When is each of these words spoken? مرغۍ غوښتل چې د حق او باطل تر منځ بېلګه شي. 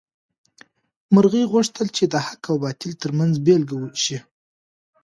مرغۍ 1.13 1.43
غوښتل 1.51 1.87
چې 1.97 2.03
د 2.13 2.15
حق 2.25 2.43
او 2.51 2.55
باطل 2.63 2.91
تر 3.01 3.09
منځ 3.17 3.33
بېلګه 3.45 3.77
شي. 4.03 4.17